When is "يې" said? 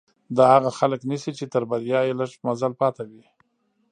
2.07-2.13